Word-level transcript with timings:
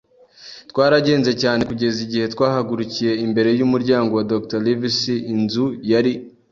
Twaragenze 0.71 1.31
cyane 1.41 1.61
kugeza 1.69 1.97
igihe 2.05 2.25
twahagurukiye 2.33 3.11
imbere 3.25 3.49
y'umuryango 3.59 4.11
wa 4.17 4.25
Dr. 4.31 4.59
Livesey. 4.65 5.19
Inzu 5.33 5.65
yari 5.91 6.13